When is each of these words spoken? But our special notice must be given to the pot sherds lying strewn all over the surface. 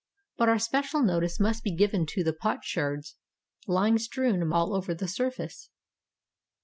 But 0.35 0.49
our 0.49 0.57
special 0.57 1.03
notice 1.03 1.39
must 1.39 1.63
be 1.63 1.75
given 1.75 2.07
to 2.07 2.23
the 2.23 2.33
pot 2.33 2.63
sherds 2.65 3.17
lying 3.67 3.99
strewn 3.99 4.51
all 4.51 4.73
over 4.75 4.95
the 4.95 5.07
surface. 5.07 5.69